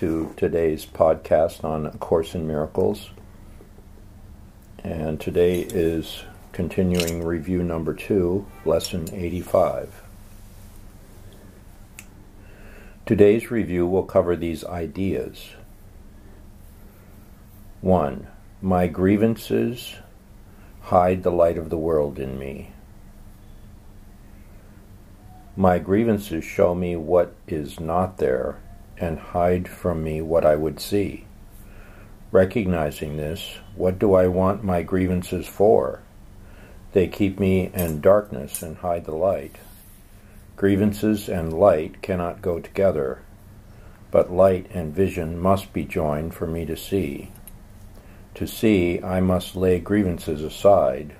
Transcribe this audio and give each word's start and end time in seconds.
to 0.00 0.32
today's 0.34 0.86
podcast 0.86 1.62
on 1.62 1.84
A 1.84 1.90
Course 1.98 2.34
in 2.34 2.46
Miracles. 2.46 3.10
And 4.82 5.20
today 5.20 5.60
is 5.60 6.22
continuing 6.52 7.22
review 7.22 7.62
number 7.62 7.92
two, 7.92 8.46
lesson 8.64 9.10
85. 9.12 10.02
Today's 13.04 13.50
review 13.50 13.86
will 13.86 14.04
cover 14.04 14.36
these 14.36 14.64
ideas. 14.64 15.50
1. 17.82 18.26
My 18.62 18.86
grievances 18.86 19.96
hide 20.84 21.22
the 21.22 21.30
light 21.30 21.58
of 21.58 21.68
the 21.68 21.76
world 21.76 22.18
in 22.18 22.38
me. 22.38 22.72
My 25.58 25.78
grievances 25.78 26.42
show 26.42 26.74
me 26.74 26.96
what 26.96 27.34
is 27.46 27.78
not 27.78 28.16
there 28.16 28.56
and 29.00 29.18
hide 29.18 29.68
from 29.68 30.02
me 30.02 30.20
what 30.20 30.44
I 30.44 30.54
would 30.54 30.78
see. 30.78 31.26
Recognizing 32.30 33.16
this, 33.16 33.58
what 33.74 33.98
do 33.98 34.14
I 34.14 34.28
want 34.28 34.62
my 34.62 34.82
grievances 34.82 35.46
for? 35.46 36.02
They 36.92 37.08
keep 37.08 37.40
me 37.40 37.70
in 37.74 38.00
darkness 38.00 38.62
and 38.62 38.76
hide 38.76 39.04
the 39.04 39.14
light. 39.14 39.56
Grievances 40.56 41.28
and 41.28 41.52
light 41.52 42.02
cannot 42.02 42.42
go 42.42 42.60
together, 42.60 43.22
but 44.10 44.32
light 44.32 44.66
and 44.72 44.94
vision 44.94 45.38
must 45.38 45.72
be 45.72 45.84
joined 45.84 46.34
for 46.34 46.46
me 46.46 46.66
to 46.66 46.76
see. 46.76 47.32
To 48.34 48.46
see, 48.46 49.02
I 49.02 49.20
must 49.20 49.56
lay 49.56 49.80
grievances 49.80 50.42
aside 50.42 51.14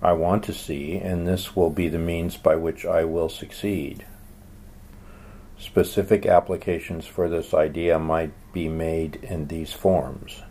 I 0.00 0.12
want 0.12 0.44
to 0.44 0.54
see, 0.54 0.96
and 0.96 1.26
this 1.26 1.56
will 1.56 1.70
be 1.70 1.88
the 1.88 1.98
means 1.98 2.36
by 2.36 2.54
which 2.54 2.86
I 2.86 3.04
will 3.04 3.28
succeed. 3.28 4.06
Specific 5.58 6.24
applications 6.24 7.04
for 7.04 7.28
this 7.28 7.52
idea 7.52 7.98
might 7.98 8.32
be 8.52 8.68
made 8.68 9.16
in 9.16 9.48
these 9.48 9.72
forms. 9.72 10.42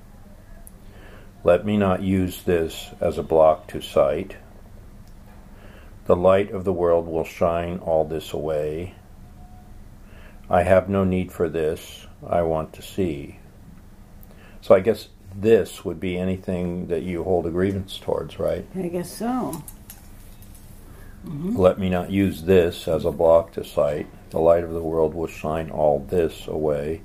Let 1.43 1.65
me 1.65 1.77
not 1.77 2.01
use 2.01 2.43
this 2.43 2.89
as 2.99 3.17
a 3.17 3.23
block 3.23 3.67
to 3.67 3.79
sight. 3.79 4.35
The 6.05 6.15
light 6.15 6.51
of 6.51 6.65
the 6.65 6.73
world 6.73 7.07
will 7.07 7.23
shine 7.23 7.79
all 7.79 8.03
this 8.05 8.33
away. 8.33 8.95
I 10.49 10.63
have 10.63 10.89
no 10.89 11.05
need 11.05 11.31
for 11.31 11.47
this. 11.47 12.05
I 12.25 12.41
want 12.41 12.73
to 12.73 12.81
see. 12.81 13.39
So 14.61 14.75
I 14.75 14.81
guess 14.81 15.07
this 15.33 15.85
would 15.85 15.99
be 15.99 16.17
anything 16.17 16.87
that 16.87 17.03
you 17.03 17.23
hold 17.23 17.45
a 17.45 17.51
grievance 17.51 17.97
towards, 17.97 18.39
right? 18.39 18.65
I 18.75 18.87
guess 18.87 19.11
so. 19.11 19.63
Mm-hmm. 21.25 21.57
Let 21.57 21.79
me 21.79 21.89
not 21.89 22.11
use 22.11 22.43
this 22.43 22.87
as 22.87 23.05
a 23.05 23.11
block 23.11 23.53
to 23.53 23.63
sight. 23.63 24.07
The 24.29 24.39
light 24.39 24.63
of 24.63 24.73
the 24.73 24.83
world 24.83 25.13
will 25.13 25.27
shine 25.27 25.69
all 25.69 25.99
this 25.99 26.47
away. 26.47 27.01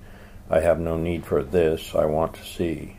I 0.50 0.60
have 0.60 0.78
no 0.78 0.96
need 0.96 1.24
for 1.24 1.42
this. 1.42 1.94
I 1.94 2.04
want 2.04 2.34
to 2.34 2.44
see. 2.44 2.96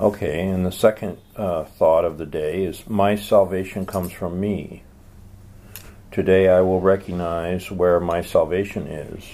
Okay, 0.00 0.48
and 0.48 0.66
the 0.66 0.72
second 0.72 1.18
uh, 1.36 1.64
thought 1.64 2.04
of 2.04 2.18
the 2.18 2.26
day 2.26 2.64
is 2.64 2.88
My 2.88 3.14
salvation 3.14 3.86
comes 3.86 4.12
from 4.12 4.40
me. 4.40 4.82
Today 6.10 6.48
I 6.48 6.62
will 6.62 6.80
recognize 6.80 7.70
where 7.70 8.00
my 8.00 8.22
salvation 8.22 8.86
is. 8.86 9.24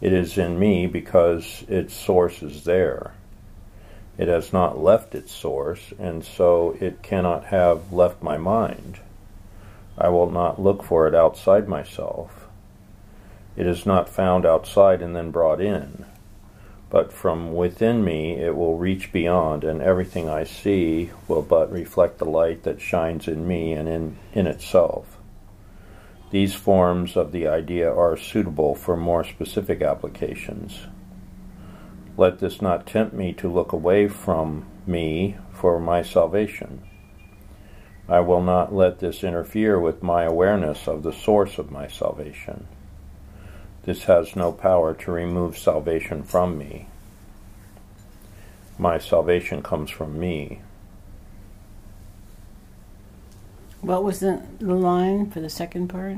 It 0.00 0.12
is 0.12 0.38
in 0.38 0.58
me 0.58 0.86
because 0.86 1.64
its 1.68 1.92
source 1.94 2.42
is 2.42 2.64
there. 2.64 3.14
It 4.18 4.26
has 4.26 4.52
not 4.52 4.82
left 4.82 5.14
its 5.14 5.32
source, 5.32 5.92
and 5.96 6.24
so 6.24 6.76
it 6.80 7.02
cannot 7.02 7.46
have 7.46 7.92
left 7.92 8.20
my 8.20 8.36
mind. 8.36 8.98
I 9.96 10.08
will 10.08 10.30
not 10.30 10.60
look 10.60 10.82
for 10.82 11.06
it 11.06 11.14
outside 11.14 11.68
myself. 11.68 12.46
It 13.56 13.66
is 13.66 13.86
not 13.86 14.08
found 14.08 14.44
outside 14.44 15.02
and 15.02 15.14
then 15.14 15.30
brought 15.30 15.60
in, 15.60 16.04
but 16.90 17.12
from 17.12 17.54
within 17.54 18.04
me 18.04 18.32
it 18.32 18.56
will 18.56 18.76
reach 18.76 19.12
beyond, 19.12 19.62
and 19.62 19.80
everything 19.80 20.28
I 20.28 20.42
see 20.42 21.10
will 21.28 21.42
but 21.42 21.70
reflect 21.70 22.18
the 22.18 22.24
light 22.24 22.64
that 22.64 22.80
shines 22.80 23.28
in 23.28 23.46
me 23.46 23.72
and 23.72 23.88
in, 23.88 24.16
in 24.32 24.48
itself. 24.48 25.16
These 26.30 26.54
forms 26.54 27.16
of 27.16 27.30
the 27.30 27.46
idea 27.46 27.92
are 27.92 28.16
suitable 28.16 28.74
for 28.74 28.96
more 28.96 29.24
specific 29.24 29.80
applications. 29.80 30.80
Let 32.18 32.40
this 32.40 32.60
not 32.60 32.84
tempt 32.84 33.14
me 33.14 33.32
to 33.34 33.48
look 33.48 33.72
away 33.72 34.08
from 34.08 34.66
me 34.88 35.36
for 35.52 35.78
my 35.78 36.02
salvation. 36.02 36.82
I 38.08 38.18
will 38.20 38.42
not 38.42 38.74
let 38.74 38.98
this 38.98 39.22
interfere 39.22 39.78
with 39.78 40.02
my 40.02 40.24
awareness 40.24 40.88
of 40.88 41.04
the 41.04 41.12
source 41.12 41.58
of 41.58 41.70
my 41.70 41.86
salvation. 41.86 42.66
This 43.84 44.02
has 44.04 44.34
no 44.34 44.50
power 44.50 44.94
to 44.94 45.12
remove 45.12 45.56
salvation 45.56 46.24
from 46.24 46.58
me. 46.58 46.88
My 48.78 48.98
salvation 48.98 49.62
comes 49.62 49.88
from 49.88 50.18
me. 50.18 50.60
What 53.80 54.02
was 54.02 54.18
the, 54.18 54.42
the 54.58 54.74
line 54.74 55.30
for 55.30 55.38
the 55.40 55.48
second 55.48 55.86
part? 55.86 56.16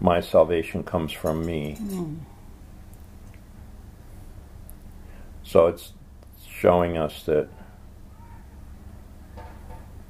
My 0.00 0.20
salvation 0.20 0.82
comes 0.82 1.12
from 1.12 1.46
me. 1.46 1.76
Mm. 1.80 2.18
So 5.52 5.66
it's 5.66 5.92
showing 6.48 6.96
us 6.96 7.24
that 7.24 7.46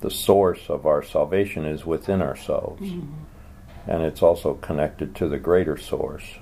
the 0.00 0.08
source 0.08 0.70
of 0.70 0.86
our 0.86 1.02
salvation 1.02 1.64
is 1.66 1.84
within 1.84 2.22
ourselves. 2.22 2.80
Mm. 2.80 3.12
And 3.88 4.04
it's 4.04 4.22
also 4.22 4.54
connected 4.54 5.16
to 5.16 5.26
the 5.26 5.38
greater 5.38 5.76
source. 5.76 6.36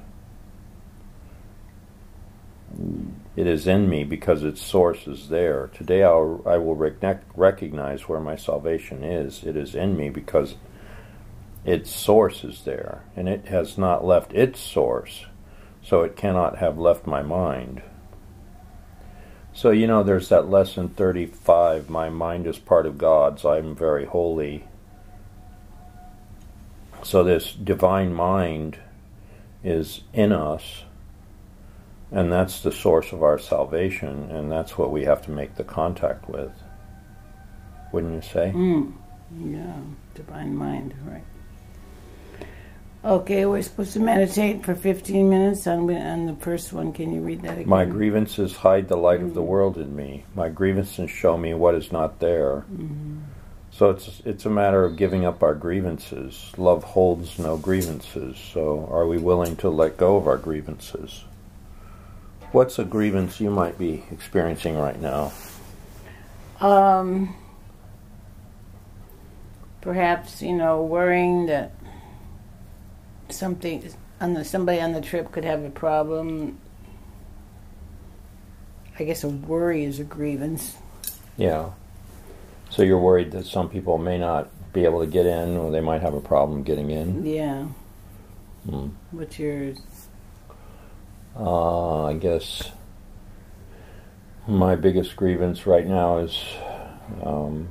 It 3.37 3.47
is 3.47 3.67
in 3.67 3.89
me 3.89 4.05
because 4.05 4.45
its 4.45 4.61
source 4.61 5.07
is 5.07 5.31
there. 5.31 5.71
Today 5.73 6.03
I'll, 6.03 6.43
I 6.45 6.59
will 6.59 6.77
rec- 6.77 7.25
recognize 7.35 8.07
where 8.07 8.21
my 8.21 8.37
salvation 8.37 9.03
is. 9.03 9.45
It 9.45 9.57
is 9.57 9.75
in 9.75 9.97
me 9.97 10.11
because 10.11 10.57
its 11.65 11.91
source 11.91 12.45
is 12.45 12.65
there, 12.65 13.03
and 13.17 13.31
it 13.31 13.47
has 13.47 13.79
not 13.79 14.05
left 14.05 14.35
its 14.35 14.61
source, 14.61 15.25
so 15.83 16.03
it 16.03 16.17
cannot 16.17 16.59
have 16.59 16.77
left 16.79 17.07
my 17.07 17.23
mind. 17.23 17.81
So, 19.53 19.71
you 19.71 19.87
know, 19.87 20.03
there's 20.03 20.29
that 20.29 20.49
lesson 20.49 20.89
35 20.91 21.91
my 21.91 22.09
mind 22.09 22.47
is 22.47 22.59
part 22.59 22.87
of 22.87 22.99
God's, 22.99 23.45
I'm 23.45 23.75
very 23.75 24.07
holy. 24.07 24.65
So, 27.03 27.25
this 27.25 27.53
divine 27.53 28.15
mind 28.15 28.79
is 29.63 30.03
in 30.13 30.33
us 30.33 30.85
and 32.13 32.33
that's 32.33 32.61
the 32.61 32.73
source 32.73 33.13
of 33.13 33.23
our 33.23 33.39
salvation, 33.39 34.31
and 34.31 34.51
that's 34.51 34.77
what 34.77 34.91
we 34.91 35.05
have 35.05 35.23
to 35.23 35.31
make 35.31 35.55
the 35.55 35.65
contact 35.65 36.29
with. 36.29 36.51
Wouldn't 37.93 38.15
you 38.15 38.29
say? 38.29 38.53
Mm. 38.55 38.95
Yeah, 39.39 39.77
divine 40.15 40.57
mind, 40.57 40.95
right. 41.05 41.23
Okay, 43.03 43.47
we're 43.47 43.63
supposed 43.63 43.95
to 43.95 44.01
meditate 44.01 44.63
for 44.63 44.75
15 44.75 45.31
minutes 45.31 45.67
on, 45.67 45.91
on 45.91 46.27
the 46.27 46.35
first 46.35 46.71
one. 46.73 46.93
Can 46.93 47.15
you 47.15 47.23
read 47.23 47.41
that 47.43 47.53
again? 47.53 47.69
My 47.69 47.87
grievances 47.87 48.57
hide 48.57 48.89
the 48.89 48.97
light 48.97 49.21
mm 49.21 49.25
of 49.25 49.35
the 49.35 49.41
mm. 49.41 49.47
world 49.47 49.79
in 49.79 49.97
me. 49.97 50.25
My 50.35 50.51
grievances 50.51 51.11
show 51.11 51.39
me 51.39 51.55
what 51.55 51.75
is 51.75 51.93
not 51.93 52.21
there. 52.21 52.67
Mm-hmm. 52.71 53.21
So 53.73 53.91
it's 53.91 54.21
it's 54.27 54.45
a 54.45 54.51
matter 54.51 54.85
of 54.85 54.97
giving 54.97 55.25
up 55.25 55.43
our 55.43 55.55
grievances. 55.55 56.53
Love 56.59 56.85
holds 56.85 57.39
no 57.39 57.57
grievances. 57.57 58.37
So 58.37 58.87
are 58.91 59.07
we 59.07 59.17
willing 59.17 59.57
to 59.57 59.71
let 59.71 59.97
go 59.97 60.17
of 60.17 60.27
our 60.27 60.37
grievances? 60.37 61.25
What's 62.53 62.79
a 62.79 62.85
grievance 62.85 63.41
you 63.41 63.49
might 63.49 63.79
be 63.79 64.05
experiencing 64.11 64.77
right 64.77 65.01
now? 65.01 65.33
Um, 66.61 67.35
perhaps 69.81 70.43
you 70.43 70.53
know, 70.53 70.83
worrying 70.83 71.47
that 71.47 71.73
something 73.33 73.93
on 74.21 74.35
the 74.35 74.45
somebody 74.45 74.81
on 74.81 74.93
the 74.93 75.01
trip 75.01 75.33
could 75.33 75.45
have 75.45 75.65
a 75.65 75.71
problem. 75.71 76.59
I 78.99 79.05
guess 79.05 79.25
a 79.25 79.29
worry 79.29 79.85
is 79.85 79.99
a 79.99 80.05
grievance. 80.05 80.77
Yeah. 81.37 81.71
So 82.69 82.83
you're 82.83 82.99
worried 82.99 83.33
that 83.33 83.47
some 83.47 83.69
people 83.69 83.99
may 83.99 84.19
not 84.19 84.51
be 84.73 84.85
able 84.85 85.01
to 85.01 85.07
get 85.07 85.27
in, 85.27 85.57
or 85.57 85.71
they 85.71 85.81
might 85.81 86.03
have 86.03 86.15
a 86.15 86.21
problem 86.21 86.63
getting 86.63 86.91
in. 86.91 87.25
Yeah. 87.25 87.67
Hmm. 88.69 88.89
What's 89.11 89.39
yours? 89.39 89.79
Uh, 91.37 92.05
I 92.05 92.15
guess 92.15 92.71
my 94.47 94.77
biggest 94.77 95.17
grievance 95.17 95.67
right 95.67 95.87
now 95.87 96.19
is 96.19 96.39
um, 97.23 97.69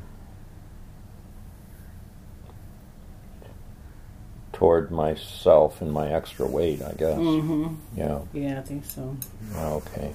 toward 4.59 4.91
myself 4.91 5.81
and 5.81 5.89
my 5.89 6.11
extra 6.11 6.45
weight, 6.45 6.81
I 6.81 6.91
guess. 6.91 7.17
Mm-hmm. 7.17 7.75
Yeah. 7.95 8.19
Yeah, 8.33 8.59
I 8.59 8.61
think 8.61 8.83
so. 8.83 9.15
Okay. 9.56 10.13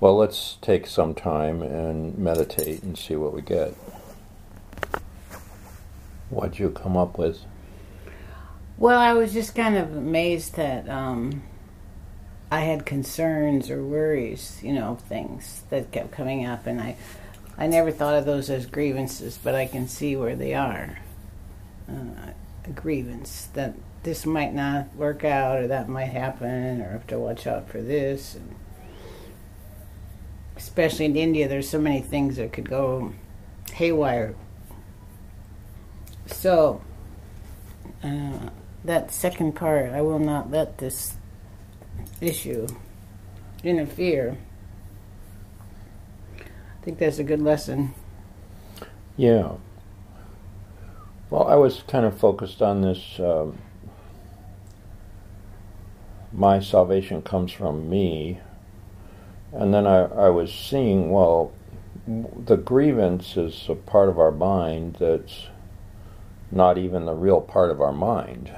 Well, 0.00 0.18
let's 0.18 0.58
take 0.60 0.86
some 0.86 1.14
time 1.14 1.62
and 1.62 2.18
meditate 2.18 2.82
and 2.82 2.98
see 2.98 3.16
what 3.16 3.32
we 3.32 3.40
get. 3.40 3.72
What'd 6.28 6.58
you 6.58 6.68
come 6.68 6.94
up 6.94 7.16
with? 7.16 7.38
Well, 8.76 9.00
I 9.00 9.14
was 9.14 9.32
just 9.32 9.54
kind 9.54 9.78
of 9.78 9.96
amazed 9.96 10.56
that 10.56 10.86
um, 10.86 11.42
I 12.50 12.60
had 12.60 12.84
concerns 12.84 13.70
or 13.70 13.82
worries, 13.82 14.60
you 14.62 14.74
know, 14.74 14.98
things 15.08 15.62
that 15.70 15.90
kept 15.90 16.10
coming 16.10 16.44
up, 16.44 16.66
and 16.66 16.82
I, 16.82 16.96
I 17.56 17.66
never 17.66 17.92
thought 17.92 18.14
of 18.14 18.26
those 18.26 18.50
as 18.50 18.66
grievances, 18.66 19.38
but 19.42 19.54
I 19.54 19.64
can 19.64 19.88
see 19.88 20.16
where 20.16 20.36
they 20.36 20.52
are. 20.52 20.98
Uh, 21.90 22.32
grievance 22.74 23.48
that 23.54 23.74
this 24.02 24.24
might 24.24 24.54
not 24.54 24.94
work 24.94 25.24
out, 25.24 25.58
or 25.58 25.66
that 25.66 25.88
might 25.88 26.06
happen, 26.06 26.80
or 26.80 26.90
have 26.90 27.06
to 27.08 27.18
watch 27.18 27.46
out 27.46 27.68
for 27.68 27.80
this. 27.80 28.34
And 28.34 28.54
especially 30.56 31.04
in 31.04 31.16
India, 31.16 31.48
there's 31.48 31.68
so 31.68 31.80
many 31.80 32.00
things 32.00 32.36
that 32.36 32.52
could 32.52 32.68
go 32.68 33.12
haywire. 33.72 34.34
So, 36.26 36.82
uh, 38.02 38.50
that 38.84 39.10
second 39.12 39.54
part, 39.54 39.92
I 39.92 40.02
will 40.02 40.18
not 40.18 40.50
let 40.50 40.78
this 40.78 41.16
issue 42.20 42.66
interfere. 43.64 44.36
I 46.38 46.84
think 46.84 46.98
that's 46.98 47.18
a 47.18 47.24
good 47.24 47.42
lesson. 47.42 47.94
Yeah. 49.16 49.54
Well, 51.30 51.46
I 51.46 51.56
was 51.56 51.82
kind 51.86 52.06
of 52.06 52.18
focused 52.18 52.62
on 52.62 52.80
this. 52.82 53.20
Um, 53.20 53.58
my 56.32 56.60
salvation 56.60 57.22
comes 57.22 57.52
from 57.52 57.88
me. 57.88 58.40
And 59.52 59.72
then 59.72 59.86
I, 59.86 60.04
I 60.04 60.28
was 60.28 60.52
seeing, 60.52 61.10
well, 61.10 61.52
the 62.06 62.56
grievance 62.56 63.36
is 63.36 63.66
a 63.68 63.74
part 63.74 64.08
of 64.08 64.18
our 64.18 64.30
mind 64.30 64.96
that's 64.98 65.48
not 66.50 66.78
even 66.78 67.04
the 67.04 67.14
real 67.14 67.40
part 67.40 67.70
of 67.70 67.80
our 67.80 67.92
mind. 67.92 68.50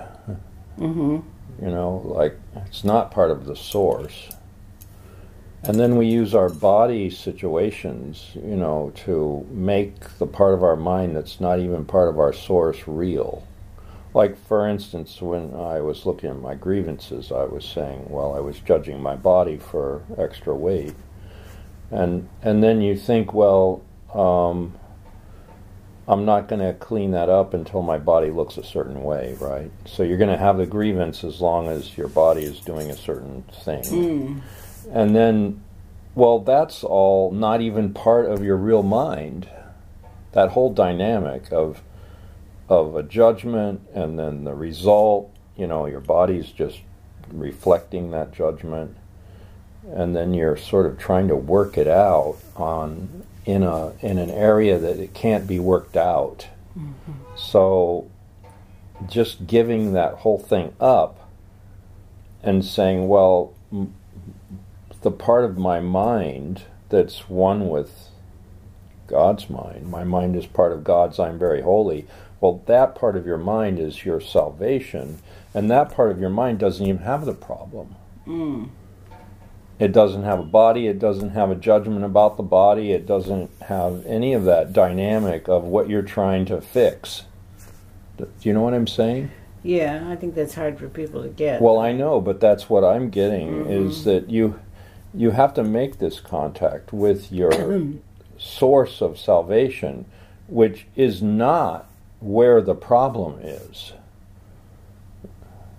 Mm-hmm. 0.79 1.19
You 1.65 1.71
know, 1.71 2.03
like 2.05 2.39
it's 2.55 2.85
not 2.85 3.11
part 3.11 3.31
of 3.31 3.47
the 3.47 3.57
source. 3.57 4.31
And 5.63 5.79
then 5.79 5.97
we 5.97 6.07
use 6.07 6.35
our 6.35 6.49
body 6.49 7.11
situations, 7.11 8.31
you 8.35 8.57
know, 8.57 8.93
to 9.05 9.47
make 9.51 10.19
the 10.19 10.27
part 10.27 10.55
of 10.55 10.63
our 10.63 10.77
mind 10.77 11.17
that's 11.17 11.39
not 11.39 11.59
even 11.59 11.85
part 11.85 12.09
of 12.09 12.19
our 12.19 12.33
source 12.33 12.79
real. 12.87 13.47
Like, 14.15 14.39
for 14.47 14.67
instance, 14.67 15.21
when 15.21 15.55
I 15.55 15.81
was 15.81 16.07
looking 16.07 16.31
at 16.31 16.41
my 16.41 16.55
grievances, 16.55 17.31
I 17.31 17.45
was 17.45 17.65
saying, 17.65 18.07
well, 18.09 18.35
I 18.35 18.41
was 18.41 18.59
judging 18.59 19.01
my 19.03 19.17
body 19.17 19.59
for 19.59 20.03
extra 20.17 20.55
weight. 20.55 20.95
And, 21.91 22.29
and 22.43 22.63
then 22.63 22.81
you 22.81 22.97
think, 22.97 23.35
well, 23.35 23.83
um, 24.15 24.75
I'm 26.09 26.25
not 26.25 26.49
going 26.49 26.61
to 26.61 26.73
clean 26.73 27.13
that 27.13 27.29
up 27.29 27.55
until 27.55 27.83
my 27.83 27.99
body 27.99 28.31
looks 28.31 28.57
a 28.57 28.65
certain 28.65 29.03
way, 29.05 29.37
right? 29.39 29.71
So 29.85 30.03
you're 30.03 30.19
going 30.19 30.31
to 30.31 30.39
have 30.39 30.57
the 30.57 30.67
grievance 30.67 31.23
as 31.23 31.41
long 31.41 31.69
as 31.69 31.97
your 31.97 32.09
body 32.09 32.43
is 32.43 32.61
doing 32.61 32.91
a 32.91 32.97
certain 32.97 33.45
thing. 33.63 33.83
Mm. 33.85 34.41
And 34.93 35.15
then, 35.15 35.63
well, 36.15 36.39
that's 36.39 36.85
all 36.85 37.31
not 37.31 37.61
even 37.61 37.93
part 37.93 38.27
of 38.27 38.43
your 38.43 38.57
real 38.57 38.83
mind. 38.83 39.49
That 40.33 40.51
whole 40.51 40.73
dynamic 40.73 41.53
of 41.53 41.83
of 42.69 42.95
a 42.95 43.03
judgment 43.03 43.81
and 43.95 44.17
then 44.17 44.45
the 44.45 44.55
result, 44.55 45.35
you 45.57 45.67
know, 45.67 45.87
your 45.87 46.01
body's 46.01 46.53
just 46.53 46.79
reflecting 47.33 48.13
that 48.13 48.33
judgment. 48.33 48.97
And 49.93 50.15
then 50.15 50.35
you're 50.35 50.57
sort 50.57 50.87
of 50.87 50.97
trying 50.97 51.27
to 51.29 51.37
work 51.37 51.77
it 51.77 51.89
out 51.89 52.37
on 52.55 53.25
in 53.45 53.63
a 53.65 53.93
in 54.01 54.19
an 54.19 54.31
area 54.31 54.79
that 54.79 54.99
it 54.99 55.15
can't 55.15 55.47
be 55.47 55.59
worked 55.59 55.97
out. 55.97 56.47
Mm-hmm. 56.79 57.13
So 57.37 58.09
just 59.09 59.47
giving 59.47 59.93
that 59.95 60.15
whole 60.15 60.39
thing 60.39 60.75
up 60.81 61.29
and 62.43 62.65
saying, 62.65 63.09
well, 63.09 63.55
m- 63.73 63.95
the 65.03 65.11
part 65.11 65.45
of 65.45 65.57
my 65.57 65.81
mind 65.81 66.63
that's 66.89 67.29
one 67.29 67.69
with 67.69 68.09
God's 69.07 69.51
mind, 69.51 69.89
my 69.89 70.05
mind 70.05 70.37
is 70.37 70.47
part 70.47 70.73
of 70.73 70.85
God's, 70.85 71.19
I'm 71.19 71.39
very 71.39 71.63
holy. 71.63 72.07
Well, 72.41 72.63
that 72.67 72.95
part 72.95 73.17
of 73.17 73.27
your 73.27 73.39
mind 73.39 73.79
is 73.79 74.05
your 74.05 74.21
salvation, 74.21 75.19
and 75.53 75.71
that 75.71 75.91
part 75.91 76.11
of 76.11 76.21
your 76.21 76.31
mind 76.31 76.59
doesn't 76.59 76.87
even 76.87 77.03
have 77.03 77.27
the 77.27 77.35
problem. 77.35 77.97
Mm. 78.27 78.71
It 79.79 79.93
doesn't 79.93 80.25
have 80.25 80.39
a 80.39 80.45
body, 80.45 80.87
it 80.87 80.99
doesn't 80.99 81.31
have 81.31 81.51
a 81.51 81.55
judgment 81.55 82.05
about 82.05 82.37
the 82.37 82.43
body, 82.43 82.93
it 82.93 83.07
doesn't 83.07 83.51
have 83.63 84.05
any 84.07 84.33
of 84.35 84.45
that 84.45 84.73
dynamic 84.73 85.49
of 85.49 85.65
what 85.65 85.89
you're 85.89 86.03
trying 86.03 86.45
to 86.47 86.61
fix. 86.61 87.25
Do 88.17 88.29
you 88.43 88.53
know 88.53 88.63
what 88.63 88.75
I'm 88.75 88.87
saying? 88.87 89.31
Yeah, 89.63 90.07
I 90.09 90.17
think 90.17 90.35
that's 90.35 90.55
hard 90.55 90.79
for 90.79 90.89
people 90.89 91.23
to 91.23 91.29
get. 91.29 91.61
Well, 91.61 91.79
I 91.79 91.93
know, 91.93 92.21
but 92.21 92.41
that's 92.41 92.71
what 92.71 92.85
I'm 92.85 93.11
getting 93.11 93.65
Mhm. 93.65 93.89
is 93.89 94.05
that 94.05 94.31
you 94.31 94.57
you 95.15 95.31
have 95.31 95.55
to 95.55 95.65
make 95.65 95.99
this 95.99 96.21
contact 96.21 96.93
with 96.93 97.33
your 97.33 97.53
source 98.39 99.01
of 99.01 99.19
salvation, 99.19 100.05
which 100.49 100.87
is 100.97 101.23
not 101.23 101.89
where 102.21 102.61
the 102.61 102.75
problem 102.75 103.39
is. 103.43 103.93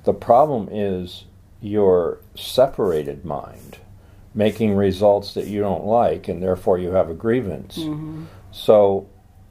The 0.03 0.13
problem 0.13 0.67
is 0.71 1.25
your 1.61 2.19
separated 2.35 3.23
mind 3.23 3.77
making 4.33 4.73
results 4.75 5.33
that 5.33 5.47
you 5.47 5.59
don't 5.59 5.85
like, 5.85 6.27
and 6.27 6.41
therefore 6.41 6.77
you 6.77 6.91
have 6.91 7.09
a 7.09 7.13
grievance. 7.13 7.77
Mhm. 7.77 8.25
So 8.51 9.07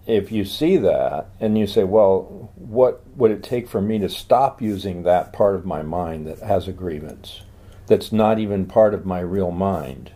if 0.06 0.32
you 0.32 0.44
see 0.44 0.78
that 0.78 1.26
and 1.38 1.58
you 1.58 1.66
say, 1.66 1.84
well, 1.84 2.50
what 2.56 3.02
would 3.16 3.30
it 3.30 3.42
take 3.42 3.68
for 3.68 3.80
me 3.80 3.98
to 3.98 4.08
stop 4.08 4.62
using 4.62 5.02
that 5.02 5.32
part 5.32 5.54
of 5.54 5.66
my 5.66 5.82
mind 5.82 6.26
that 6.26 6.38
has 6.40 6.66
a 6.66 6.72
grievance, 6.72 7.42
that's 7.90 8.12
not 8.12 8.38
even 8.38 8.66
part 8.66 8.94
of 8.94 9.04
my 9.04 9.18
real 9.18 9.50
mind? 9.50 10.12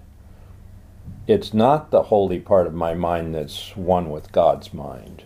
It's 1.27 1.53
not 1.53 1.91
the 1.91 2.05
holy 2.05 2.39
part 2.39 2.69
of 2.69 2.75
my 2.75 2.95
mind 2.95 3.35
that's 3.35 3.77
one 3.77 4.11
with 4.11 4.31
God's 4.31 4.73
mind. 4.73 5.25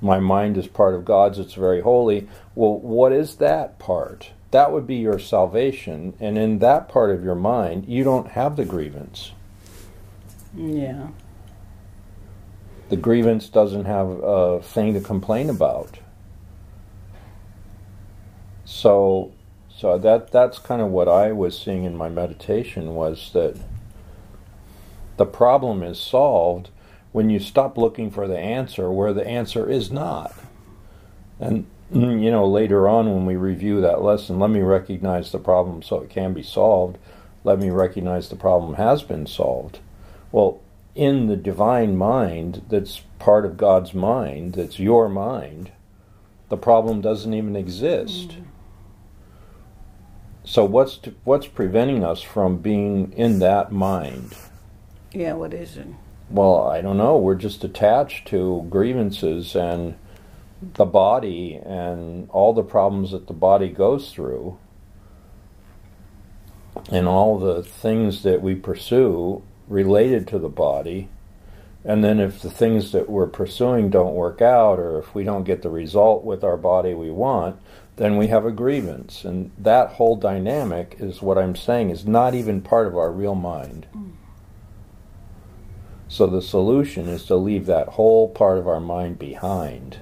My 0.00 0.18
mind 0.20 0.56
is 0.56 0.66
part 0.68 0.94
of 0.94 1.04
God's, 1.04 1.38
it's 1.38 1.54
very 1.54 1.82
holy. 1.82 2.28
Well, 2.54 2.78
what 2.78 3.12
is 3.12 3.36
that 3.36 3.78
part? 3.78 4.30
That 4.52 4.72
would 4.72 4.86
be 4.86 4.96
your 4.96 5.18
salvation, 5.18 6.14
and 6.18 6.38
in 6.38 6.60
that 6.60 6.88
part 6.88 7.10
of 7.10 7.22
your 7.22 7.34
mind, 7.34 7.86
you 7.86 8.02
don't 8.04 8.28
have 8.28 8.56
the 8.56 8.64
grievance. 8.64 9.32
Yeah. 10.56 11.08
the 12.88 12.96
grievance 12.96 13.48
doesn't 13.50 13.84
have 13.84 14.08
a 14.08 14.62
thing 14.62 14.94
to 14.94 15.00
complain 15.00 15.50
about. 15.50 15.98
So, 18.64 19.32
so 19.78 19.96
that 19.96 20.32
that's 20.32 20.58
kind 20.58 20.82
of 20.82 20.88
what 20.88 21.06
I 21.06 21.30
was 21.30 21.56
seeing 21.56 21.84
in 21.84 21.96
my 21.96 22.08
meditation 22.08 22.96
was 22.96 23.30
that 23.32 23.56
the 25.16 25.24
problem 25.24 25.84
is 25.84 26.00
solved 26.00 26.70
when 27.12 27.30
you 27.30 27.38
stop 27.38 27.78
looking 27.78 28.10
for 28.10 28.26
the 28.26 28.38
answer 28.38 28.90
where 28.90 29.12
the 29.12 29.26
answer 29.26 29.70
is 29.70 29.92
not. 29.92 30.34
And 31.38 31.66
mm, 31.92 32.20
you 32.20 32.28
know, 32.28 32.44
later 32.44 32.88
on 32.88 33.14
when 33.14 33.24
we 33.24 33.36
review 33.36 33.80
that 33.80 34.02
lesson, 34.02 34.40
let 34.40 34.50
me 34.50 34.62
recognize 34.62 35.30
the 35.30 35.38
problem 35.38 35.82
so 35.82 36.00
it 36.00 36.10
can 36.10 36.32
be 36.32 36.42
solved. 36.42 36.98
Let 37.44 37.60
me 37.60 37.70
recognize 37.70 38.28
the 38.28 38.36
problem 38.36 38.74
has 38.74 39.04
been 39.04 39.28
solved. 39.28 39.78
Well, 40.32 40.60
in 40.96 41.28
the 41.28 41.36
divine 41.36 41.96
mind 41.96 42.62
that's 42.68 43.02
part 43.20 43.44
of 43.44 43.56
God's 43.56 43.94
mind, 43.94 44.54
that's 44.54 44.80
your 44.80 45.08
mind, 45.08 45.70
the 46.48 46.56
problem 46.56 47.00
doesn't 47.00 47.32
even 47.32 47.54
exist. 47.54 48.30
Mm. 48.30 48.47
So 50.48 50.64
what's 50.64 50.96
to, 50.98 51.14
what's 51.24 51.46
preventing 51.46 52.02
us 52.02 52.22
from 52.22 52.56
being 52.56 53.12
in 53.12 53.38
that 53.40 53.70
mind? 53.70 54.34
Yeah, 55.12 55.34
what 55.34 55.52
is 55.52 55.76
it? 55.76 55.88
Well, 56.30 56.66
I 56.66 56.80
don't 56.80 56.96
know. 56.96 57.18
We're 57.18 57.34
just 57.34 57.64
attached 57.64 58.26
to 58.28 58.66
grievances 58.70 59.54
and 59.54 59.98
the 60.62 60.86
body 60.86 61.60
and 61.62 62.30
all 62.30 62.54
the 62.54 62.62
problems 62.62 63.10
that 63.10 63.26
the 63.26 63.34
body 63.34 63.68
goes 63.68 64.10
through 64.10 64.58
and 66.90 67.06
all 67.06 67.38
the 67.38 67.62
things 67.62 68.22
that 68.22 68.40
we 68.40 68.54
pursue 68.54 69.42
related 69.68 70.26
to 70.28 70.38
the 70.38 70.48
body. 70.48 71.10
And 71.84 72.02
then 72.02 72.18
if 72.18 72.40
the 72.40 72.50
things 72.50 72.92
that 72.92 73.10
we're 73.10 73.26
pursuing 73.26 73.90
don't 73.90 74.14
work 74.14 74.40
out 74.40 74.78
or 74.78 74.98
if 74.98 75.14
we 75.14 75.24
don't 75.24 75.44
get 75.44 75.60
the 75.60 75.68
result 75.68 76.24
with 76.24 76.42
our 76.42 76.56
body 76.56 76.94
we 76.94 77.10
want, 77.10 77.60
then 77.98 78.16
we 78.16 78.28
have 78.28 78.46
a 78.46 78.52
grievance. 78.52 79.24
And 79.24 79.50
that 79.58 79.90
whole 79.90 80.16
dynamic 80.16 80.96
is 80.98 81.20
what 81.20 81.36
I'm 81.36 81.56
saying 81.56 81.90
is 81.90 82.06
not 82.06 82.34
even 82.34 82.62
part 82.62 82.86
of 82.86 82.96
our 82.96 83.12
real 83.12 83.34
mind. 83.34 83.86
So 86.08 86.26
the 86.26 86.40
solution 86.40 87.06
is 87.08 87.24
to 87.26 87.36
leave 87.36 87.66
that 87.66 87.88
whole 87.88 88.28
part 88.28 88.58
of 88.58 88.66
our 88.66 88.80
mind 88.80 89.18
behind 89.18 89.98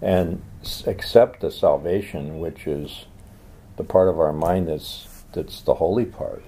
and 0.00 0.42
accept 0.86 1.40
the 1.40 1.50
salvation, 1.50 2.38
which 2.38 2.66
is 2.66 3.06
the 3.76 3.84
part 3.84 4.08
of 4.08 4.20
our 4.20 4.32
mind 4.32 4.68
that's 4.68 5.08
that's 5.32 5.62
the 5.62 5.74
holy 5.74 6.04
part. 6.04 6.44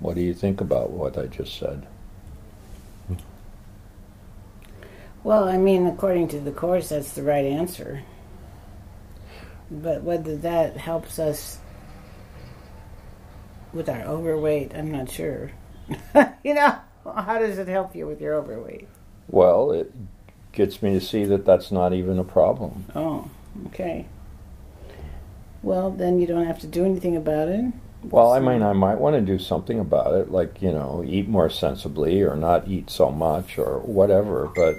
What 0.00 0.14
do 0.14 0.20
you 0.20 0.34
think 0.34 0.60
about 0.60 0.90
what 0.90 1.16
I 1.16 1.26
just 1.26 1.58
said? 1.58 1.86
Well, 5.26 5.48
I 5.48 5.56
mean, 5.56 5.88
according 5.88 6.28
to 6.28 6.38
the 6.38 6.52
course, 6.52 6.90
that's 6.90 7.14
the 7.14 7.24
right 7.24 7.44
answer. 7.44 8.04
But 9.68 10.04
whether 10.04 10.36
that 10.36 10.76
helps 10.76 11.18
us 11.18 11.58
with 13.72 13.88
our 13.88 14.02
overweight, 14.02 14.70
I'm 14.72 14.92
not 14.92 15.10
sure. 15.10 15.50
you 16.44 16.54
know, 16.54 16.78
how 17.04 17.40
does 17.40 17.58
it 17.58 17.66
help 17.66 17.96
you 17.96 18.06
with 18.06 18.20
your 18.20 18.34
overweight? 18.34 18.86
Well, 19.26 19.72
it 19.72 19.92
gets 20.52 20.80
me 20.80 20.92
to 20.92 21.00
see 21.00 21.24
that 21.24 21.44
that's 21.44 21.72
not 21.72 21.92
even 21.92 22.20
a 22.20 22.24
problem. 22.24 22.84
Oh, 22.94 23.28
okay. 23.66 24.06
Well, 25.60 25.90
then 25.90 26.20
you 26.20 26.28
don't 26.28 26.46
have 26.46 26.60
to 26.60 26.68
do 26.68 26.84
anything 26.84 27.16
about 27.16 27.48
it. 27.48 27.64
Well, 28.04 28.30
I 28.30 28.38
mean, 28.38 28.62
I 28.62 28.74
might 28.74 29.00
want 29.00 29.16
to 29.16 29.22
do 29.22 29.40
something 29.40 29.80
about 29.80 30.14
it, 30.14 30.30
like, 30.30 30.62
you 30.62 30.70
know, 30.70 31.02
eat 31.04 31.26
more 31.26 31.50
sensibly 31.50 32.22
or 32.22 32.36
not 32.36 32.68
eat 32.68 32.90
so 32.90 33.10
much 33.10 33.58
or 33.58 33.80
whatever, 33.80 34.48
but 34.54 34.76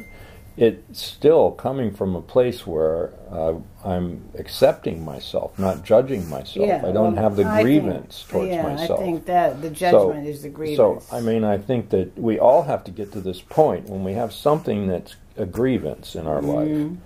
it's 0.57 0.99
still 1.01 1.51
coming 1.51 1.93
from 1.93 2.15
a 2.15 2.21
place 2.21 2.65
where 2.65 3.13
uh, 3.31 3.55
I'm 3.85 4.27
accepting 4.37 5.05
myself, 5.05 5.57
not 5.59 5.83
judging 5.85 6.27
myself. 6.29 6.67
Yeah, 6.67 6.77
I 6.83 6.91
don't 6.91 7.13
well, 7.13 7.23
have 7.23 7.35
the 7.35 7.45
I 7.45 7.61
grievance 7.61 8.23
think, 8.23 8.31
towards 8.31 8.49
yeah, 8.51 8.63
myself. 8.63 8.99
I 8.99 9.03
think 9.03 9.25
that 9.25 9.61
the 9.61 9.69
judgment 9.69 10.27
is 10.27 10.41
the 10.41 10.49
grievance. 10.49 11.05
So, 11.07 11.15
I 11.15 11.21
mean, 11.21 11.43
I 11.43 11.59
think 11.59 11.89
that 11.91 12.17
we 12.17 12.39
all 12.39 12.63
have 12.63 12.83
to 12.85 12.91
get 12.91 13.11
to 13.13 13.21
this 13.21 13.39
point 13.41 13.87
when 13.87 14.03
we 14.03 14.13
have 14.13 14.33
something 14.33 14.87
that's 14.87 15.15
a 15.37 15.45
grievance 15.45 16.15
in 16.15 16.27
our 16.27 16.41
Mm-hmm. 16.41 16.47
life. 16.87 16.97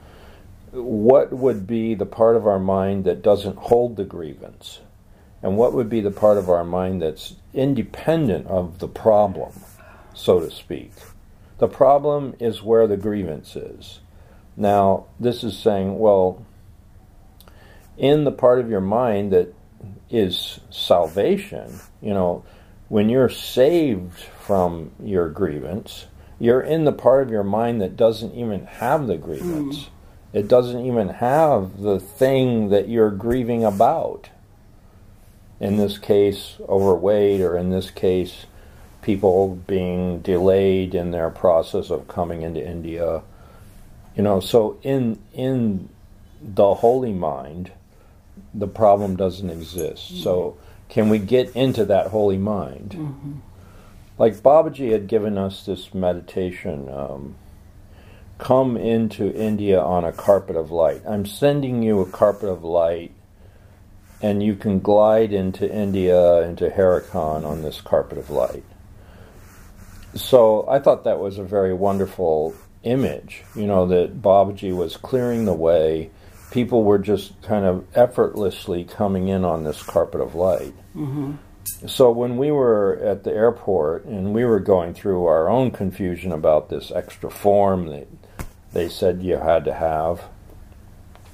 What 0.71 1.33
would 1.33 1.67
be 1.67 1.95
the 1.95 2.05
part 2.05 2.37
of 2.37 2.47
our 2.47 2.59
mind 2.59 3.03
that 3.05 3.21
doesn't 3.21 3.57
hold 3.57 3.97
the 3.97 4.05
grievance? 4.05 4.79
And 5.43 5.57
what 5.57 5.73
would 5.73 5.89
be 5.89 6.01
the 6.01 6.11
part 6.11 6.37
of 6.37 6.49
our 6.49 6.63
mind 6.63 7.01
that's 7.01 7.35
independent 7.53 8.47
of 8.47 8.79
the 8.79 8.87
problem, 8.87 9.51
so 10.13 10.39
to 10.39 10.49
speak? 10.51 10.93
The 11.61 11.67
problem 11.67 12.35
is 12.39 12.63
where 12.63 12.87
the 12.87 12.97
grievance 12.97 13.55
is. 13.55 13.99
Now, 14.57 15.05
this 15.19 15.43
is 15.43 15.55
saying, 15.55 15.99
well, 15.99 16.43
in 17.99 18.23
the 18.23 18.31
part 18.31 18.59
of 18.59 18.67
your 18.67 18.81
mind 18.81 19.31
that 19.31 19.53
is 20.09 20.59
salvation, 20.71 21.79
you 22.01 22.15
know, 22.15 22.43
when 22.89 23.09
you're 23.09 23.29
saved 23.29 24.17
from 24.17 24.89
your 25.03 25.29
grievance, 25.29 26.07
you're 26.39 26.61
in 26.61 26.83
the 26.85 26.91
part 26.91 27.21
of 27.21 27.29
your 27.29 27.43
mind 27.43 27.79
that 27.79 27.95
doesn't 27.95 28.33
even 28.33 28.65
have 28.65 29.05
the 29.05 29.17
grievance. 29.17 29.83
Hmm. 29.83 30.37
It 30.39 30.47
doesn't 30.47 30.83
even 30.83 31.09
have 31.09 31.79
the 31.79 31.99
thing 31.99 32.69
that 32.69 32.89
you're 32.89 33.11
grieving 33.11 33.63
about. 33.63 34.29
In 35.59 35.77
this 35.77 35.99
case, 35.99 36.57
overweight, 36.67 37.39
or 37.39 37.55
in 37.55 37.69
this 37.69 37.91
case, 37.91 38.47
people 39.01 39.55
being 39.67 40.19
delayed 40.19 40.93
in 40.95 41.11
their 41.11 41.29
process 41.29 41.89
of 41.89 42.07
coming 42.07 42.41
into 42.41 42.65
India. 42.65 43.21
You 44.15 44.23
know, 44.23 44.39
so 44.39 44.77
in 44.83 45.19
in 45.33 45.89
the 46.41 46.75
holy 46.75 47.13
mind, 47.13 47.71
the 48.53 48.67
problem 48.67 49.15
doesn't 49.15 49.49
exist. 49.49 50.21
So 50.23 50.57
can 50.89 51.09
we 51.09 51.19
get 51.19 51.55
into 51.55 51.85
that 51.85 52.07
holy 52.07 52.37
mind? 52.37 52.93
Like 54.17 54.35
Babaji 54.35 54.91
had 54.91 55.07
given 55.07 55.37
us 55.37 55.65
this 55.65 55.93
meditation. 55.93 56.89
Um, 56.89 57.35
come 58.37 58.75
into 58.75 59.31
India 59.33 59.79
on 59.79 60.03
a 60.03 60.11
carpet 60.11 60.55
of 60.55 60.71
light. 60.71 61.01
I'm 61.07 61.25
sending 61.25 61.83
you 61.83 62.01
a 62.01 62.05
carpet 62.07 62.49
of 62.49 62.63
light, 62.63 63.11
and 64.21 64.41
you 64.41 64.55
can 64.55 64.79
glide 64.79 65.31
into 65.31 65.71
India, 65.71 66.41
into 66.41 66.69
Herakhan 66.69 67.45
on 67.45 67.61
this 67.61 67.81
carpet 67.81 68.17
of 68.17 68.29
light. 68.31 68.63
So 70.15 70.67
I 70.67 70.79
thought 70.79 71.03
that 71.05 71.19
was 71.19 71.37
a 71.37 71.43
very 71.43 71.73
wonderful 71.73 72.53
image, 72.83 73.43
you 73.55 73.65
know, 73.65 73.87
that 73.87 74.21
Babaji 74.21 74.75
was 74.75 74.97
clearing 74.97 75.45
the 75.45 75.53
way. 75.53 76.11
People 76.51 76.83
were 76.83 76.99
just 76.99 77.41
kind 77.41 77.65
of 77.65 77.85
effortlessly 77.95 78.83
coming 78.83 79.29
in 79.29 79.45
on 79.45 79.63
this 79.63 79.81
carpet 79.81 80.19
of 80.19 80.35
light. 80.35 80.73
Mm-hmm. 80.95 81.33
So 81.87 82.11
when 82.11 82.37
we 82.37 82.51
were 82.51 82.99
at 83.03 83.23
the 83.23 83.31
airport 83.31 84.05
and 84.05 84.33
we 84.33 84.45
were 84.45 84.59
going 84.59 84.93
through 84.93 85.25
our 85.25 85.49
own 85.49 85.71
confusion 85.71 86.31
about 86.31 86.69
this 86.69 86.91
extra 86.91 87.31
form 87.31 87.87
that 87.87 88.07
they 88.73 88.89
said 88.89 89.23
you 89.23 89.37
had 89.37 89.65
to 89.65 89.73
have, 89.73 90.23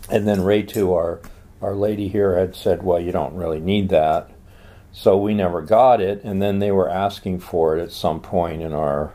and 0.10 0.28
then 0.28 0.42
Ray 0.42 0.64
too, 0.64 0.94
our 0.94 1.20
our 1.62 1.76
lady 1.76 2.08
here 2.08 2.38
had 2.38 2.56
said, 2.56 2.84
well, 2.84 3.00
you 3.00 3.12
don't 3.12 3.36
really 3.36 3.60
need 3.60 3.90
that. 3.90 4.30
So 4.98 5.16
we 5.16 5.36
never 5.36 5.62
got 5.62 6.02
it, 6.02 6.24
and 6.24 6.42
then 6.42 6.58
they 6.58 6.72
were 6.72 6.90
asking 6.90 7.42
for 7.42 7.78
it 7.78 7.84
at 7.84 7.92
some 7.92 8.20
point 8.20 8.64
in 8.64 8.74
our 8.74 9.14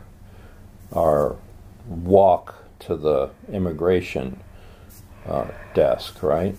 our 0.95 1.35
walk 1.85 2.55
to 2.79 2.95
the 2.95 3.31
immigration 3.51 4.39
uh, 5.27 5.47
desk, 5.73 6.23
right? 6.23 6.55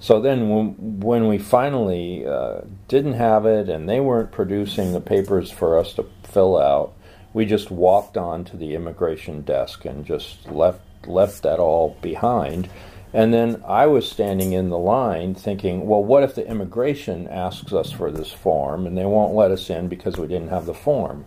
So 0.00 0.20
then, 0.20 0.48
when, 0.48 1.00
when 1.00 1.28
we 1.28 1.38
finally 1.38 2.26
uh, 2.26 2.62
didn't 2.88 3.12
have 3.12 3.46
it 3.46 3.68
and 3.68 3.88
they 3.88 4.00
weren't 4.00 4.32
producing 4.32 4.92
the 4.92 5.00
papers 5.00 5.48
for 5.50 5.78
us 5.78 5.94
to 5.94 6.06
fill 6.24 6.56
out, 6.56 6.92
we 7.32 7.46
just 7.46 7.70
walked 7.70 8.16
on 8.16 8.44
to 8.46 8.56
the 8.56 8.74
immigration 8.74 9.42
desk 9.42 9.84
and 9.84 10.04
just 10.04 10.44
left 10.50 10.80
left 11.06 11.44
that 11.44 11.60
all 11.60 11.96
behind. 12.02 12.68
And 13.12 13.32
then 13.32 13.62
I 13.66 13.86
was 13.86 14.10
standing 14.10 14.52
in 14.52 14.68
the 14.68 14.78
line 14.78 15.34
thinking, 15.34 15.86
well, 15.86 16.02
what 16.02 16.22
if 16.22 16.34
the 16.34 16.46
immigration 16.46 17.28
asks 17.28 17.72
us 17.72 17.90
for 17.92 18.10
this 18.10 18.32
form 18.32 18.86
and 18.86 18.96
they 18.96 19.04
won't 19.04 19.34
let 19.34 19.50
us 19.50 19.70
in 19.70 19.88
because 19.88 20.16
we 20.16 20.26
didn't 20.26 20.48
have 20.48 20.66
the 20.66 20.74
form? 20.74 21.24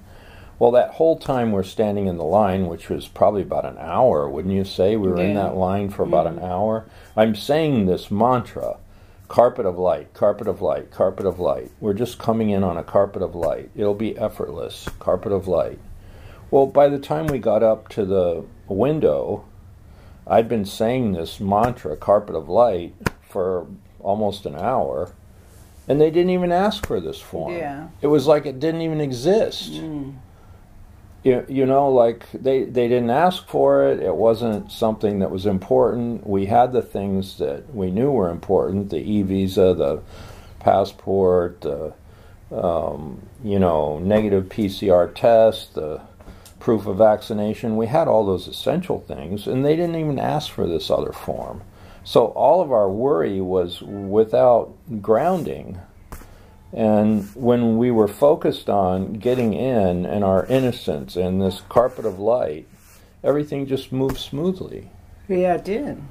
Well, 0.59 0.71
that 0.71 0.91
whole 0.91 1.17
time 1.17 1.53
we're 1.53 1.63
standing 1.63 2.07
in 2.07 2.17
the 2.17 2.25
line, 2.25 2.67
which 2.67 2.89
was 2.89 3.07
probably 3.07 3.43
about 3.43 3.65
an 3.65 3.77
hour, 3.77 4.29
wouldn't 4.29 4.53
you 4.53 4.65
say? 4.65 4.97
We 4.97 5.07
were 5.07 5.21
in 5.21 5.35
that 5.35 5.55
line 5.55 5.89
for 5.89 6.03
about 6.03 6.27
an 6.27 6.35
mm-hmm. 6.35 6.45
hour. 6.45 6.85
I'm 7.15 7.33
saying 7.33 7.85
this 7.85 8.11
mantra 8.11 8.77
carpet 9.29 9.65
of 9.65 9.77
light, 9.77 10.13
carpet 10.13 10.47
of 10.47 10.61
light, 10.61 10.91
carpet 10.91 11.25
of 11.25 11.39
light. 11.39 11.71
We're 11.79 11.93
just 11.93 12.19
coming 12.19 12.49
in 12.49 12.63
on 12.63 12.75
a 12.75 12.83
carpet 12.83 13.21
of 13.21 13.35
light. 13.35 13.69
It'll 13.73 13.93
be 13.93 14.17
effortless, 14.17 14.89
carpet 14.99 15.31
of 15.31 15.47
light. 15.47 15.79
Well, 16.51 16.65
by 16.65 16.89
the 16.89 16.99
time 16.99 17.27
we 17.27 17.37
got 17.39 17.63
up 17.63 17.87
to 17.89 18.03
the 18.05 18.43
window, 18.67 19.45
I'd 20.29 20.47
been 20.47 20.65
saying 20.65 21.13
this 21.13 21.39
mantra, 21.39 21.97
carpet 21.97 22.35
of 22.35 22.47
light, 22.47 22.93
for 23.27 23.67
almost 23.99 24.45
an 24.45 24.55
hour, 24.55 25.11
and 25.87 25.99
they 25.99 26.11
didn't 26.11 26.29
even 26.29 26.51
ask 26.51 26.85
for 26.85 26.99
this 26.99 27.19
form. 27.19 27.55
Yeah. 27.55 27.87
It 28.01 28.07
was 28.07 28.27
like 28.27 28.45
it 28.45 28.59
didn't 28.59 28.81
even 28.81 29.01
exist. 29.01 29.71
You, 31.23 31.45
you 31.49 31.65
know, 31.65 31.89
like 31.89 32.31
they, 32.31 32.63
they 32.63 32.87
didn't 32.87 33.09
ask 33.09 33.47
for 33.47 33.89
it. 33.89 33.99
It 33.99 34.15
wasn't 34.15 34.71
something 34.71 35.19
that 35.19 35.31
was 35.31 35.45
important. 35.45 36.25
We 36.25 36.45
had 36.45 36.71
the 36.71 36.81
things 36.81 37.39
that 37.39 37.73
we 37.73 37.91
knew 37.91 38.11
were 38.11 38.29
important 38.29 38.91
the 38.91 38.97
e 38.97 39.23
visa, 39.23 39.73
the 39.73 40.01
passport, 40.59 41.61
the, 41.61 41.93
um, 42.51 43.21
you 43.43 43.59
know, 43.59 43.99
negative 43.99 44.45
PCR 44.45 45.13
test, 45.13 45.73
the 45.73 46.01
proof 46.69 46.85
of 46.85 46.97
vaccination. 46.97 47.77
We 47.77 47.87
had 47.87 48.07
all 48.07 48.23
those 48.23 48.47
essential 48.47 48.99
things, 48.99 49.47
and 49.47 49.65
they 49.65 49.75
didn't 49.75 49.95
even 49.95 50.19
ask 50.19 50.51
for 50.51 50.67
this 50.67 50.91
other 50.91 51.11
form. 51.11 51.63
So 52.03 52.27
all 52.27 52.61
of 52.61 52.71
our 52.71 52.87
worry 52.87 53.41
was 53.41 53.81
without 53.81 54.75
grounding. 55.01 55.79
And 56.71 57.23
when 57.33 57.79
we 57.79 57.89
were 57.89 58.07
focused 58.07 58.69
on 58.69 59.13
getting 59.13 59.55
in 59.55 60.05
and 60.05 60.23
our 60.23 60.45
innocence 60.45 61.15
and 61.15 61.41
this 61.41 61.63
carpet 61.69 62.05
of 62.05 62.19
light, 62.19 62.67
everything 63.23 63.65
just 63.65 63.91
moved 63.91 64.19
smoothly. 64.19 64.91
Yeah, 65.27 65.55
it 65.55 65.65
did. 65.65 66.03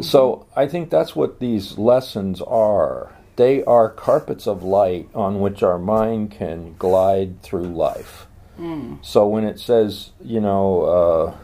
So 0.00 0.46
I 0.56 0.66
think 0.66 0.88
that's 0.88 1.14
what 1.14 1.40
these 1.40 1.76
lessons 1.76 2.40
are. 2.40 3.12
They 3.36 3.62
are 3.64 3.90
carpets 3.90 4.46
of 4.46 4.62
light 4.62 5.10
on 5.14 5.40
which 5.40 5.62
our 5.62 5.78
mind 5.78 6.30
can 6.30 6.74
glide 6.78 7.42
through 7.42 7.66
life. 7.66 8.25
So 9.02 9.26
when 9.26 9.44
it 9.44 9.60
says, 9.60 10.10
you 10.22 10.40
know, 10.40 10.82
uh, 10.82 11.36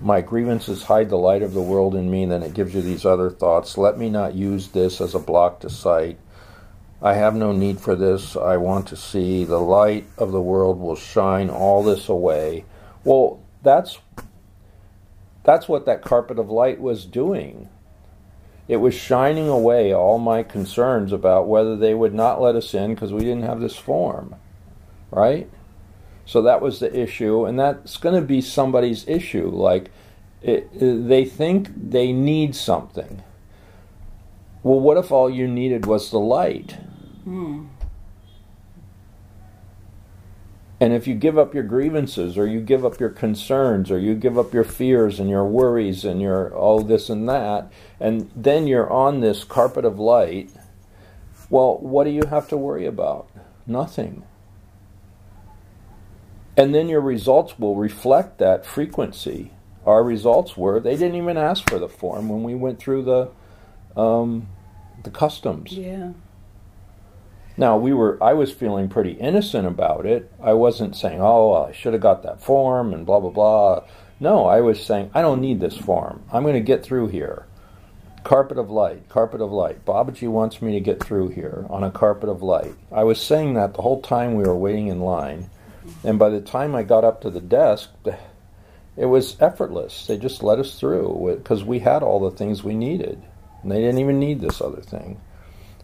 my 0.00 0.20
grievances 0.20 0.84
hide 0.84 1.08
the 1.08 1.16
light 1.16 1.42
of 1.42 1.54
the 1.54 1.62
world 1.62 1.94
in 1.94 2.10
me, 2.10 2.26
then 2.26 2.42
it 2.42 2.54
gives 2.54 2.74
you 2.74 2.82
these 2.82 3.04
other 3.04 3.30
thoughts. 3.30 3.76
Let 3.76 3.98
me 3.98 4.10
not 4.10 4.34
use 4.34 4.68
this 4.68 5.00
as 5.00 5.14
a 5.14 5.18
block 5.18 5.60
to 5.60 5.70
sight. 5.70 6.18
I 7.02 7.14
have 7.14 7.34
no 7.34 7.52
need 7.52 7.80
for 7.80 7.96
this. 7.96 8.36
I 8.36 8.56
want 8.56 8.86
to 8.88 8.96
see 8.96 9.44
the 9.44 9.60
light 9.60 10.06
of 10.16 10.32
the 10.32 10.40
world 10.40 10.78
will 10.80 10.96
shine 10.96 11.50
all 11.50 11.82
this 11.82 12.08
away. 12.08 12.64
Well, 13.02 13.42
that's 13.62 13.98
that's 15.42 15.68
what 15.68 15.84
that 15.84 16.00
carpet 16.00 16.38
of 16.38 16.50
light 16.50 16.80
was 16.80 17.04
doing. 17.04 17.68
It 18.66 18.78
was 18.78 18.94
shining 18.94 19.48
away 19.48 19.92
all 19.92 20.18
my 20.18 20.42
concerns 20.42 21.12
about 21.12 21.48
whether 21.48 21.76
they 21.76 21.92
would 21.92 22.14
not 22.14 22.40
let 22.40 22.56
us 22.56 22.72
in 22.72 22.94
because 22.94 23.12
we 23.12 23.20
didn't 23.20 23.42
have 23.42 23.60
this 23.60 23.76
form. 23.76 24.36
Right? 25.14 25.48
So 26.26 26.42
that 26.42 26.60
was 26.60 26.80
the 26.80 26.94
issue, 26.98 27.44
and 27.44 27.58
that's 27.58 27.96
going 27.96 28.14
to 28.14 28.26
be 28.26 28.40
somebody's 28.40 29.06
issue. 29.06 29.48
Like, 29.48 29.90
it, 30.42 30.68
they 30.72 31.24
think 31.24 31.68
they 31.74 32.12
need 32.12 32.54
something. 32.54 33.22
Well, 34.62 34.80
what 34.80 34.96
if 34.96 35.12
all 35.12 35.28
you 35.28 35.46
needed 35.46 35.86
was 35.86 36.10
the 36.10 36.18
light? 36.18 36.78
Hmm. 37.24 37.66
And 40.80 40.92
if 40.92 41.06
you 41.06 41.14
give 41.14 41.38
up 41.38 41.54
your 41.54 41.62
grievances 41.62 42.36
or 42.36 42.46
you 42.46 42.60
give 42.60 42.84
up 42.84 42.98
your 42.98 43.08
concerns 43.08 43.90
or 43.90 43.98
you 43.98 44.14
give 44.14 44.36
up 44.36 44.52
your 44.52 44.64
fears 44.64 45.20
and 45.20 45.30
your 45.30 45.44
worries 45.44 46.04
and 46.04 46.20
your 46.20 46.52
all 46.54 46.82
this 46.82 47.08
and 47.08 47.28
that, 47.28 47.70
and 48.00 48.30
then 48.34 48.66
you're 48.66 48.90
on 48.90 49.20
this 49.20 49.44
carpet 49.44 49.84
of 49.84 49.98
light, 49.98 50.50
well, 51.48 51.78
what 51.78 52.04
do 52.04 52.10
you 52.10 52.24
have 52.28 52.48
to 52.48 52.56
worry 52.56 52.86
about? 52.86 53.30
Nothing. 53.66 54.24
And 56.56 56.74
then 56.74 56.88
your 56.88 57.00
results 57.00 57.58
will 57.58 57.76
reflect 57.76 58.38
that 58.38 58.64
frequency. 58.64 59.52
Our 59.86 60.02
results 60.02 60.56
were 60.56 60.80
they 60.80 60.96
didn't 60.96 61.16
even 61.16 61.36
ask 61.36 61.68
for 61.68 61.78
the 61.78 61.88
form 61.88 62.28
when 62.28 62.42
we 62.42 62.54
went 62.54 62.78
through 62.78 63.02
the 63.02 64.00
um, 64.00 64.48
the 65.02 65.10
customs. 65.10 65.72
Yeah. 65.72 66.12
Now 67.56 67.76
we 67.76 67.92
were 67.92 68.22
I 68.22 68.32
was 68.32 68.52
feeling 68.52 68.88
pretty 68.88 69.12
innocent 69.12 69.66
about 69.66 70.06
it. 70.06 70.32
I 70.42 70.54
wasn't 70.54 70.96
saying, 70.96 71.20
"Oh, 71.20 71.52
I 71.52 71.72
should 71.72 71.92
have 71.92 72.02
got 72.02 72.22
that 72.22 72.40
form" 72.40 72.94
and 72.94 73.04
blah 73.04 73.20
blah 73.20 73.30
blah. 73.30 73.84
No, 74.20 74.46
I 74.46 74.60
was 74.60 74.84
saying, 74.84 75.10
"I 75.12 75.22
don't 75.22 75.40
need 75.40 75.60
this 75.60 75.76
form. 75.76 76.22
I'm 76.32 76.42
going 76.42 76.54
to 76.54 76.60
get 76.60 76.82
through 76.82 77.08
here." 77.08 77.46
Carpet 78.22 78.56
of 78.56 78.70
light, 78.70 79.06
carpet 79.10 79.42
of 79.42 79.52
light. 79.52 79.84
Babaji 79.84 80.28
wants 80.28 80.62
me 80.62 80.72
to 80.72 80.80
get 80.80 81.02
through 81.02 81.28
here 81.28 81.66
on 81.68 81.84
a 81.84 81.90
carpet 81.90 82.30
of 82.30 82.42
light. 82.42 82.74
I 82.90 83.04
was 83.04 83.20
saying 83.20 83.52
that 83.54 83.74
the 83.74 83.82
whole 83.82 84.00
time 84.00 84.34
we 84.34 84.44
were 84.44 84.56
waiting 84.56 84.86
in 84.86 85.00
line. 85.00 85.50
And 86.02 86.18
by 86.18 86.28
the 86.30 86.40
time 86.40 86.74
I 86.74 86.82
got 86.82 87.04
up 87.04 87.20
to 87.22 87.30
the 87.30 87.40
desk, 87.40 87.90
it 88.96 89.06
was 89.06 89.40
effortless. 89.40 90.06
They 90.06 90.16
just 90.16 90.42
let 90.42 90.58
us 90.58 90.78
through 90.78 91.36
because 91.38 91.64
we 91.64 91.80
had 91.80 92.02
all 92.02 92.20
the 92.20 92.36
things 92.36 92.62
we 92.62 92.74
needed. 92.74 93.22
And 93.62 93.70
they 93.70 93.80
didn't 93.80 93.98
even 93.98 94.18
need 94.18 94.40
this 94.40 94.60
other 94.60 94.80
thing. 94.80 95.20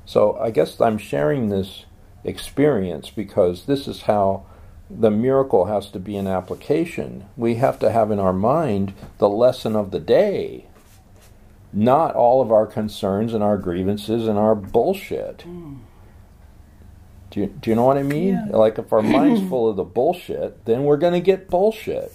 So 0.04 0.36
I 0.38 0.50
guess 0.50 0.80
I'm 0.80 0.98
sharing 0.98 1.48
this 1.48 1.84
experience 2.24 3.10
because 3.10 3.64
this 3.64 3.88
is 3.88 4.02
how 4.02 4.46
the 4.90 5.10
miracle 5.10 5.66
has 5.66 5.88
to 5.90 6.00
be 6.00 6.16
an 6.16 6.26
application. 6.26 7.26
We 7.36 7.56
have 7.56 7.78
to 7.78 7.90
have 7.90 8.10
in 8.10 8.18
our 8.18 8.32
mind 8.32 8.92
the 9.18 9.28
lesson 9.28 9.76
of 9.76 9.92
the 9.92 10.00
day, 10.00 10.66
not 11.72 12.14
all 12.14 12.42
of 12.42 12.50
our 12.50 12.66
concerns 12.66 13.32
and 13.32 13.42
our 13.42 13.56
grievances 13.56 14.26
and 14.26 14.38
our 14.38 14.54
bullshit. 14.54 15.38
Mm. 15.38 15.78
Do 17.30 17.40
you, 17.40 17.46
do 17.46 17.70
you 17.70 17.76
know 17.76 17.84
what 17.84 17.98
I 17.98 18.02
mean? 18.02 18.34
Yeah. 18.50 18.56
Like 18.56 18.78
if 18.78 18.92
our 18.92 19.02
mind's 19.02 19.40
full 19.48 19.68
of 19.68 19.76
the 19.76 19.84
bullshit, 19.84 20.64
then 20.64 20.84
we're 20.84 20.96
going 20.96 21.12
to 21.12 21.20
get 21.20 21.48
bullshit. 21.48 22.12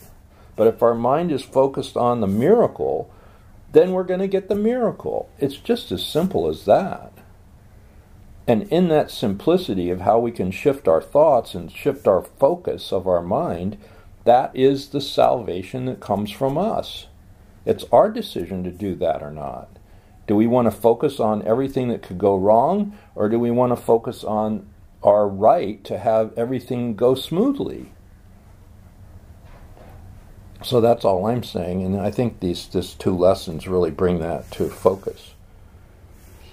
But 0.56 0.68
if 0.68 0.84
our 0.84 0.94
mind 0.94 1.32
is 1.32 1.42
focused 1.42 1.98
on 1.98 2.22
the 2.22 2.28
miracle, 2.28 3.12
then 3.72 3.92
we're 3.92 4.04
going 4.04 4.20
to 4.20 4.28
get 4.28 4.48
the 4.48 4.56
miracle. 4.56 5.30
It's 5.40 5.58
just 5.58 5.92
as 5.92 6.06
simple 6.06 6.48
as 6.48 6.66
that. 6.66 7.12
And 8.48 8.64
in 8.72 8.90
that 8.90 9.10
simplicity 9.10 9.90
of 9.90 10.02
how 10.02 10.20
we 10.20 10.32
can 10.32 10.52
shift 10.52 10.88
our 10.88 11.02
thoughts 11.02 11.56
and 11.56 11.72
shift 11.72 12.08
our 12.08 12.22
focus 12.22 12.94
of 12.94 13.08
our 13.08 13.22
mind, 13.22 13.78
that 14.24 14.56
is 14.56 14.90
the 14.90 15.02
salvation 15.02 15.86
that 15.86 16.00
comes 16.00 16.32
from 16.32 16.58
us. 16.58 17.08
It's 17.66 17.86
our 17.92 18.10
decision 18.12 18.64
to 18.64 18.72
do 18.72 18.96
that 18.96 19.24
or 19.24 19.32
not. 19.32 19.70
Do 20.28 20.36
we 20.36 20.48
want 20.48 20.68
to 20.68 20.72
focus 20.72 21.20
on 21.20 21.46
everything 21.46 21.90
that 21.90 22.02
could 22.02 22.18
go 22.18 22.36
wrong, 22.36 22.98
or 23.14 23.30
do 23.30 23.40
we 23.40 23.52
want 23.52 23.72
to 23.72 23.84
focus 23.84 24.24
on 24.24 24.68
our 25.06 25.28
right 25.28 25.84
to 25.86 26.00
have 26.00 26.34
everything 26.38 26.96
go 26.96 27.16
smoothly? 27.16 27.92
So 30.64 30.82
that's 30.82 31.06
all 31.06 31.28
I'm 31.28 31.44
saying, 31.44 31.84
and 31.84 32.02
I 32.02 32.10
think 32.10 32.40
these 32.40 32.68
these 32.68 32.96
two 32.96 33.16
lessons 33.16 33.68
really 33.68 33.92
bring 33.92 34.20
that 34.20 34.50
to 34.52 34.68
focus. 34.68 35.36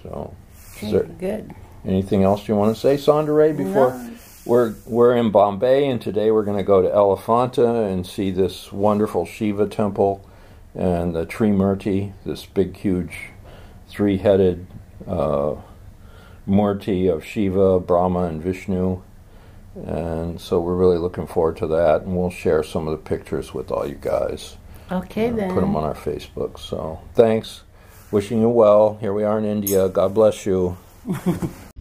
So, 0.02 0.34
there, 0.82 1.04
good. 1.04 1.54
Anything 1.86 2.22
else 2.22 2.46
you 2.46 2.54
want 2.54 2.74
to 2.74 2.80
say, 2.80 2.96
Sondra 2.96 3.36
Ray? 3.36 3.52
before 3.52 3.90
no. 3.92 4.10
we're 4.44 4.74
we're 4.84 5.16
in 5.16 5.30
Bombay 5.30 5.88
and 5.88 6.00
today 6.00 6.30
we're 6.30 6.44
going 6.44 6.58
to 6.58 6.62
go 6.62 6.82
to 6.82 6.88
Elephanta 6.88 7.90
and 7.90 8.06
see 8.06 8.30
this 8.30 8.70
wonderful 8.70 9.24
Shiva 9.24 9.66
temple 9.66 10.28
and 10.74 11.14
the 11.14 11.24
Trimurti, 11.24 12.12
this 12.26 12.44
big 12.44 12.76
huge 12.76 13.30
three-headed 13.88 14.66
uh, 15.06 15.54
Murti 16.46 17.12
of 17.12 17.24
Shiva, 17.24 17.80
Brahma 17.80 18.24
and 18.24 18.42
Vishnu. 18.42 19.02
And 19.74 20.40
so 20.40 20.60
we're 20.60 20.76
really 20.76 20.98
looking 20.98 21.26
forward 21.26 21.56
to 21.58 21.66
that 21.68 22.02
and 22.02 22.16
we'll 22.16 22.30
share 22.30 22.62
some 22.62 22.86
of 22.86 22.92
the 22.92 23.08
pictures 23.08 23.54
with 23.54 23.70
all 23.70 23.86
you 23.86 23.94
guys. 23.94 24.56
Okay 24.90 25.30
uh, 25.30 25.36
then. 25.36 25.54
Put 25.54 25.60
them 25.60 25.76
on 25.76 25.84
our 25.84 25.94
Facebook. 25.94 26.58
So, 26.58 27.00
thanks. 27.14 27.62
Wishing 28.10 28.40
you 28.40 28.50
well. 28.50 28.98
Here 29.00 29.12
we 29.12 29.24
are 29.24 29.38
in 29.38 29.44
India. 29.44 29.88
God 29.88 30.14
bless 30.14 30.44
you. 30.44 30.76